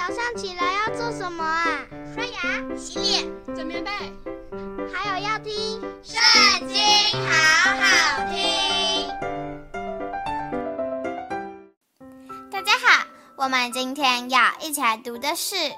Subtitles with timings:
[0.00, 1.84] 早上起来要做什么啊？
[2.14, 3.90] 刷牙、洗脸、整棉被，
[4.90, 5.52] 还有要听
[6.02, 6.18] 《圣
[6.66, 6.78] 经》，
[7.28, 9.06] 好好听。
[12.50, 13.06] 大家好，
[13.36, 15.54] 我们今天要一起来读的是《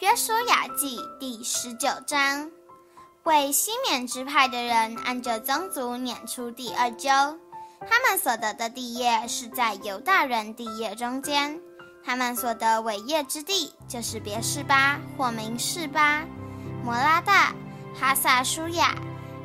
[0.00, 2.50] 约书亚记》第十九章。
[3.22, 7.38] 为西缅支派的人按着宗族撵出第二阄，
[7.88, 11.58] 他们所得的地业是在犹大人地业中间。
[12.06, 16.22] 他们所得伟业之地，就是别是巴或名示巴、
[16.84, 17.52] 摩拉大、
[17.98, 18.94] 哈萨舒亚、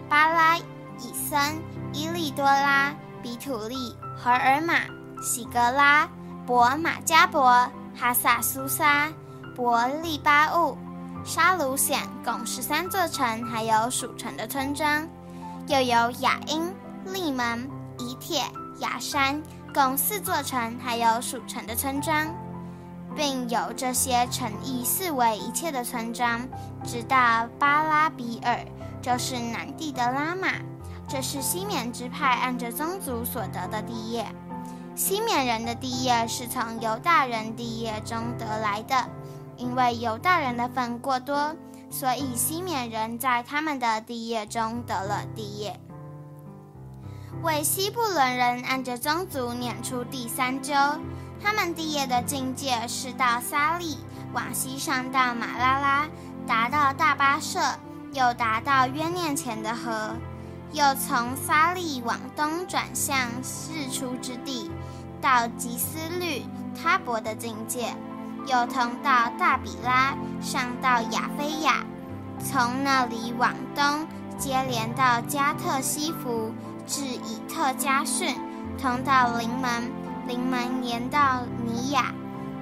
[0.08, 1.60] 巴拉、以森、
[1.92, 4.76] 伊利多拉、比土利、荷尔玛、
[5.24, 6.08] 喜格拉、
[6.46, 9.12] 伯马加伯、哈萨苏撒、
[9.56, 10.78] 伯利巴物、
[11.26, 15.08] 沙鲁显，共十三座城，还有属城的村庄；
[15.68, 16.72] 又有雅因、
[17.12, 17.68] 利门、
[17.98, 18.44] 以铁、
[18.78, 19.42] 雅山，
[19.74, 22.32] 共四座城，还有属城的村庄。
[23.16, 26.48] 并有这些诚意四围一切的村庄，
[26.84, 28.66] 直到巴拉比尔，
[29.02, 30.48] 就是南地的拉玛。
[31.08, 34.26] 这是西缅支派按着宗族所得的地业。
[34.96, 39.10] 西缅人的地业是从犹大人地业中得来的，
[39.58, 41.56] 因为犹大人的份过多，
[41.90, 45.80] 所以西缅人在他们的地业中得了地业。
[47.42, 51.00] 为西布伦人按着宗族撵出第三阄。
[51.44, 53.98] 他们地业的境界是到撒利，
[54.34, 56.08] 往西上到马拉拉，
[56.48, 57.60] 达到大巴设，
[58.14, 60.16] 又达到约念前的河，
[60.72, 63.30] 又从撒利往东转向
[63.74, 64.70] 日出之地，
[65.20, 66.44] 到吉斯律
[66.82, 67.94] 他伯的境界，
[68.46, 71.84] 又通到大比拉，上到亚非亚，
[72.40, 76.52] 从那里往东接连到加特西弗，
[76.88, 78.36] 至以特加逊，
[78.80, 80.01] 通到临门。
[80.28, 82.14] 临门沿到尼亚，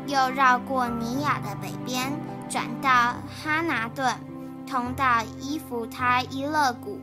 [0.08, 2.12] 又绕过尼亚的北边，
[2.50, 4.16] 转到哈拿顿，
[4.66, 7.00] 通到伊弗他伊勒谷，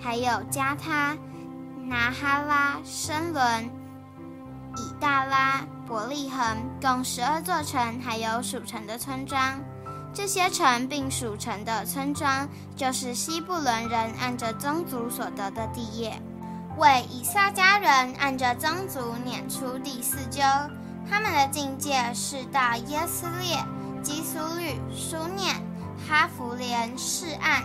[0.00, 1.16] 还有加他、
[1.86, 3.64] 拿哈拉、申伦、
[4.76, 9.60] 以大拉、伯利恒，共十二座城，还有属城的村庄。
[10.14, 16.20] 这些城并属城的村庄，就是西布伦人按着宗族所得的地业。
[16.78, 20.70] 为以撒家人按着宗族撵出第四阄，
[21.10, 23.58] 他们的境界是到耶斯列、
[24.00, 25.56] 基苏律、苏念、
[26.06, 27.64] 哈弗连、示按、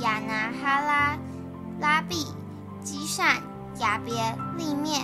[0.00, 1.18] 亚拿哈拉、
[1.80, 2.26] 拉毕、
[2.84, 3.42] 基善、
[3.78, 4.12] 亚别、
[4.58, 4.98] 利灭、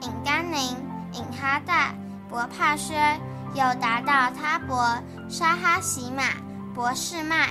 [0.00, 0.74] 隐甘宁、
[1.12, 1.94] 隐哈大、
[2.30, 3.20] 伯帕薛，
[3.54, 4.98] 又达到他伯、
[5.28, 6.22] 沙哈洗玛、
[6.74, 7.50] 伯示麦，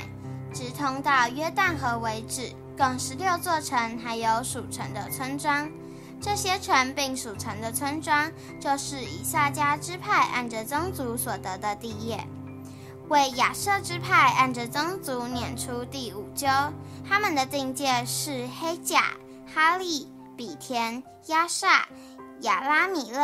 [0.51, 2.51] 直通到约旦河为止。
[2.77, 5.69] 共十六座城，还有属城的村庄。
[6.21, 12.25] 这些城并属城的村庄，就是以撒迦支派按着宗族所得的地业。
[13.09, 16.71] 为亚瑟支派按着宗族撵出第五阄，
[17.07, 19.11] 他们的境界是黑甲、
[19.53, 21.85] 哈利、比田、亚萨、
[22.41, 23.19] 亚拉米勒、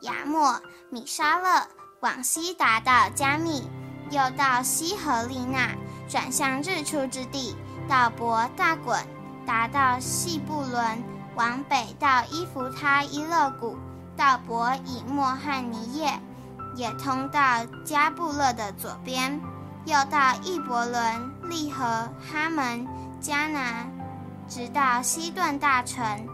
[0.00, 1.68] 亚莫、米沙勒，
[2.00, 3.68] 往西达到加密，
[4.10, 5.76] 又到西河利纳，
[6.08, 7.54] 转向日出之地。
[7.90, 8.96] 到伯大滚，
[9.44, 11.02] 达到西布伦，
[11.34, 13.76] 往北到伊弗他伊勒谷，
[14.16, 16.12] 到伯以莫和尼叶，
[16.76, 19.40] 也通到加布勒的左边，
[19.86, 22.86] 又到义伯伦、利河、哈门、
[23.20, 23.84] 迦拿，
[24.46, 26.28] 直到西顿大城，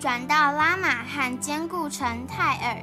[0.00, 2.82] 转到拉玛和坚固城泰尔，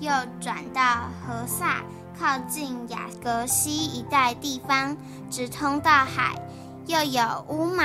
[0.00, 0.82] 又转到
[1.24, 1.76] 何萨。
[2.18, 4.96] 靠近雅格西一带地方，
[5.30, 6.34] 直通到海，
[6.86, 7.84] 又有乌玛、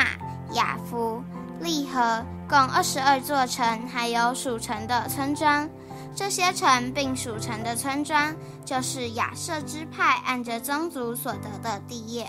[0.53, 1.23] 雅弗、
[1.59, 5.69] 利河，共二十二座城，还有属城的村庄。
[6.15, 8.35] 这些城并属城的村庄，
[8.65, 12.27] 就是亚瑟支派按着宗族所得的地业。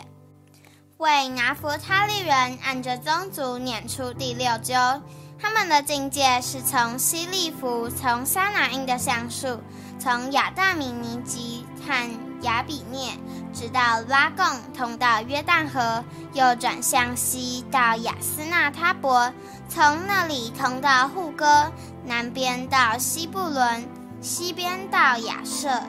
[0.99, 5.01] 为拿弗他利人按着宗族撵出第六阄，
[5.39, 9.59] 他们的境界是从西利弗，从撒拿因的橡树。
[9.99, 12.11] 从亚大米尼吉和
[12.43, 13.13] 亚比聂，
[13.53, 14.45] 直到拉贡，
[14.77, 19.33] 通到约旦河，又转向西到亚斯纳他伯，
[19.69, 21.73] 从那里通到护哥，
[22.05, 23.89] 南边到西布伦，
[24.21, 25.81] 西边到亚设，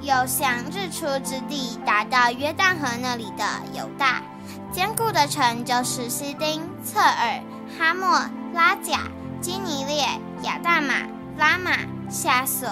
[0.00, 3.44] 又向日出之地，达到约旦河那里的
[3.74, 4.22] 犹大。
[4.72, 7.42] 坚固的城就是西丁、侧耳、
[7.76, 8.08] 哈默、
[8.54, 9.00] 拉贾、
[9.40, 10.06] 基尼列、
[10.42, 10.94] 亚大马、
[11.36, 11.72] 拉马、
[12.08, 12.68] 夏索。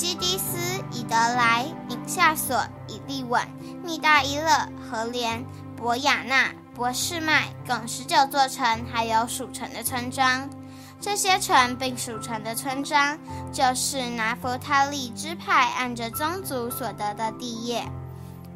[0.00, 2.58] 基迪斯、以得来、隐夏索、
[2.88, 3.46] 以利稳、
[3.84, 5.44] 密大伊勒、何连、
[5.76, 10.48] 伯亚纳、博士麦，共十九座城，还有属城的村庄。
[11.02, 13.18] 这些城并属城的村庄，
[13.52, 17.86] 就是拿弗他利支派按着宗族所得的地业。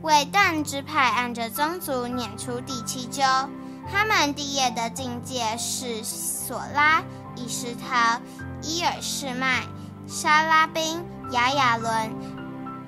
[0.00, 3.46] 为但支派按着宗族撵出第七阄，
[3.92, 7.02] 他们地业的境界是索拉、
[7.36, 8.18] 以实陶、
[8.62, 9.64] 伊尔士麦、
[10.08, 11.04] 沙拉宾、
[11.34, 12.14] 亚雅伦、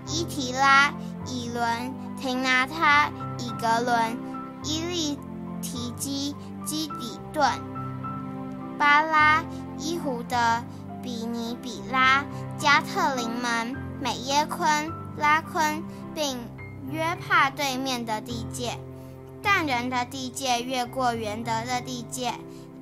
[0.07, 0.95] 伊提拉、
[1.27, 4.17] 以伦、廷拿他、以格伦、
[4.63, 5.19] 伊利
[5.61, 6.35] 提基、
[6.65, 7.45] 基底顿、
[8.79, 9.43] 巴拉、
[9.79, 10.37] 伊胡德、
[11.03, 12.25] 比尼比拉、
[12.57, 15.83] 加特林门、美耶昆、拉昆，
[16.15, 16.39] 并
[16.89, 18.79] 约帕对面的地界。
[19.43, 22.35] 但人的地界越过原德的地界，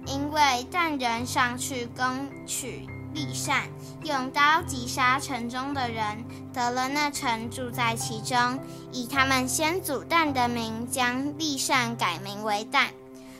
[0.07, 3.63] 因为但人上去攻取利善，
[4.03, 8.59] 用刀击杀城中的人，得了那城，住在其中，
[8.93, 12.89] 以他们先祖但的名，将利善改名为但。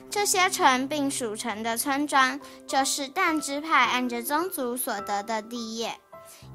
[0.09, 5.93] 这些城并属城的村庄，就是但支派按着宗族所得的地业。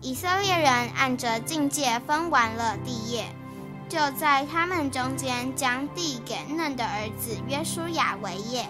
[0.00, 3.26] 以色列人按着境界分完了地业，
[3.88, 8.66] 就在他们中间将地给嫩的儿子约书亚为业。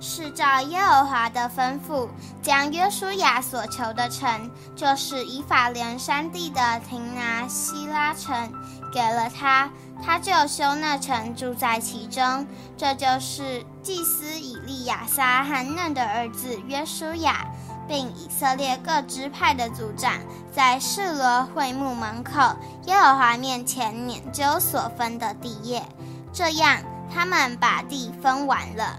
[0.00, 2.08] 是照耶和华的吩咐，
[2.42, 8.50] 将约书亚所求的城，就是以法莲山地的亭拿希拉城，
[8.92, 9.70] 给了他，
[10.02, 12.46] 他就修那城，住在其中。
[12.78, 17.46] 这就是祭司以利亚撒和嫩的儿子约书亚，
[17.86, 20.14] 并以色列各支派的族长，
[20.50, 22.40] 在示罗会幕门口
[22.86, 25.82] 耶和华面前拈阄所分的地业。
[26.32, 26.78] 这样，
[27.12, 28.98] 他们把地分完了。